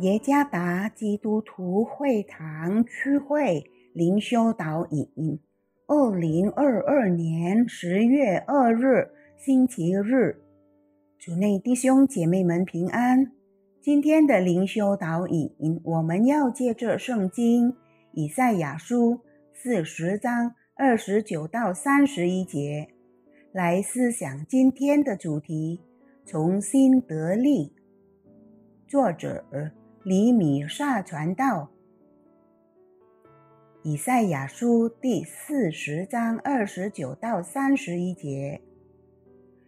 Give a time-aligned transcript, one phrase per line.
[0.00, 5.38] 耶加达基督徒会堂区会灵修导引，
[5.86, 10.42] 二零二二年十月二日星期日，
[11.18, 13.30] 主内弟兄姐妹们平安。
[13.82, 17.76] 今天的灵修导引，我们要借着圣经
[18.14, 19.20] 以赛亚书
[19.52, 22.88] 四十章二十九到三十一节
[23.52, 25.82] 来思想今天的主题：
[26.24, 27.74] 重新得力。
[28.88, 29.44] 作者。
[30.02, 31.68] 李米萨传道，
[33.82, 38.62] 以赛亚书第四十章二十九到三十一节：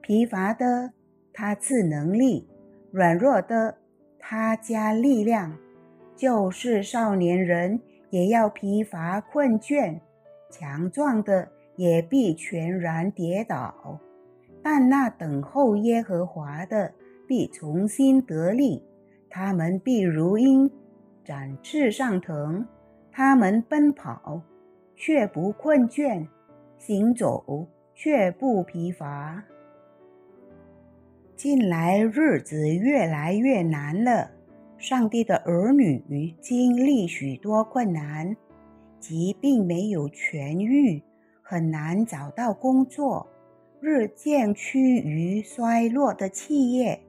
[0.00, 0.94] 疲乏的
[1.34, 2.48] 他赐能力，
[2.90, 3.76] 软弱的
[4.18, 5.58] 他加力量。
[6.16, 10.00] 就是少年人也要疲乏困倦，
[10.50, 14.00] 强壮的也必全然跌倒。
[14.62, 16.94] 但那等候耶和华的
[17.28, 18.82] 必重新得力。
[19.36, 20.70] 他们必如鹰
[21.24, 22.64] 展翅上腾，
[23.10, 24.40] 他们奔跑
[24.94, 26.24] 却不困倦，
[26.78, 29.42] 行走却不疲乏。
[31.34, 34.30] 近来日子越来越难了，
[34.78, 38.36] 上帝的儿女经历许多困难，
[39.00, 41.02] 疾病没有痊愈，
[41.42, 43.26] 很难找到工作，
[43.80, 47.00] 日渐趋于衰落的企业。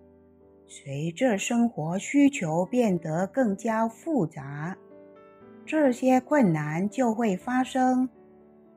[0.67, 4.75] 随着生活需求变得更加复杂，
[5.66, 8.09] 这些困难就会发生。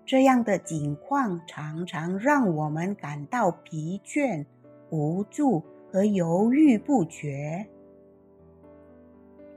[0.05, 4.44] 这样的境况常常让我们感到疲倦、
[4.91, 7.66] 无助和犹豫不决。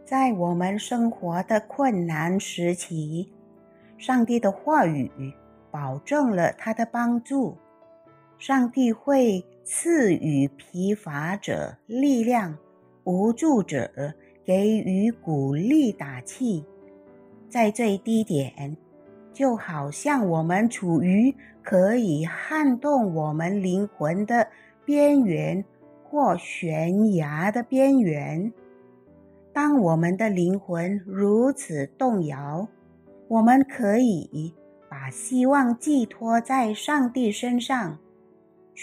[0.05, 3.31] 在我们生活的困难时期，
[3.97, 5.33] 上帝的话语
[5.69, 7.57] 保证了他的帮助。
[8.41, 12.57] 上帝会赐予疲乏者力量，
[13.03, 16.65] 无助者给予鼓励打气。
[17.47, 18.75] 在最低点，
[19.31, 24.47] 就好像我们处于可以撼动我们灵魂的
[24.83, 25.63] 边缘
[26.03, 28.51] 或悬崖的边缘。
[29.53, 32.67] 当我们的灵魂如此动摇，
[33.27, 34.55] 我们可以
[34.89, 37.99] 把希望寄托在上帝身上。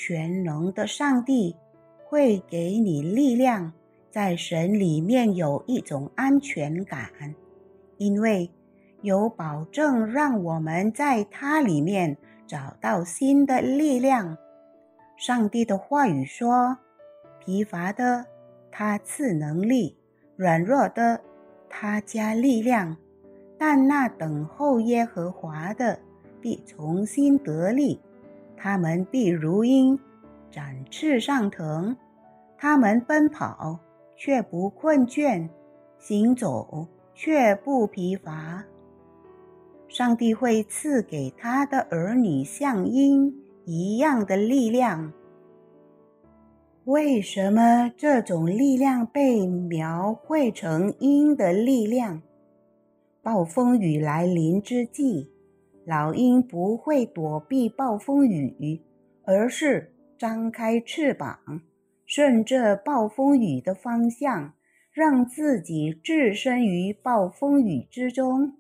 [0.01, 1.57] 全能的上帝
[2.05, 3.73] 会给你力量，
[4.13, 7.11] 在神里面有一种安全感，
[7.97, 8.49] 因为
[9.03, 12.17] 有保证让我们在他里面
[12.47, 14.39] 找到新的力量。
[15.17, 16.79] 上帝的话语说
[17.45, 18.25] ：“疲乏的
[18.71, 19.97] 他赐能力，
[20.37, 21.21] 软弱的
[21.69, 22.97] 他加力量。
[23.59, 25.99] 但那等候耶和华的
[26.41, 28.01] 必重新得力。”
[28.59, 29.99] 他们必如鹰
[30.51, 31.97] 展翅上腾，
[32.57, 33.79] 他们奔跑
[34.17, 35.49] 却不困倦，
[35.99, 38.65] 行走却不疲乏。
[39.89, 43.33] 上帝会赐给他的儿女像鹰
[43.65, 45.13] 一样的力量。
[46.85, 52.23] 为什么这种力量被描绘成鹰的力量？
[53.23, 55.31] 暴风雨来临之际。
[55.89, 58.83] 老鹰不会躲避暴风雨，
[59.25, 61.63] 而是张开翅膀，
[62.05, 64.53] 顺着暴风雨的方向，
[64.93, 68.59] 让自己置身于暴风雨之中。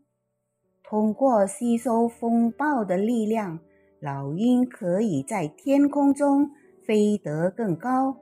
[0.82, 3.58] 通过吸收风暴的力量，
[4.00, 6.50] 老鹰可以在天空中
[6.86, 8.16] 飞得更高，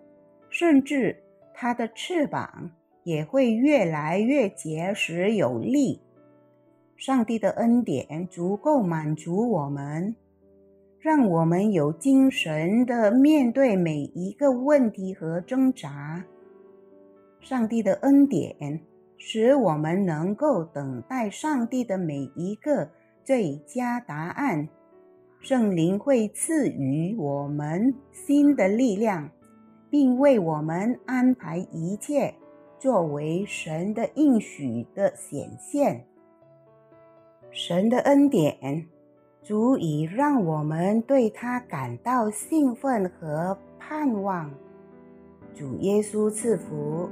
[0.51, 1.23] 甚至
[1.55, 2.73] 它的翅膀
[3.05, 6.01] 也会越来越结实有力。
[6.97, 10.17] 上帝的恩典足够满足我们，
[10.99, 16.25] 让我们有精神的面对每一个问题和挣扎。
[17.41, 18.81] 上帝的恩典
[19.19, 22.91] 使我们能够等待上帝的每一个
[23.23, 24.67] 最佳答案。
[25.41, 29.31] 圣灵会赐予我们新的力量，
[29.91, 32.35] 并为我们安排一切，
[32.81, 36.05] 作为神的应许的显现。
[37.51, 38.87] 神的恩典
[39.43, 44.51] 足以让我们对他感到兴奋和盼望。
[45.55, 47.09] 主耶稣赐福。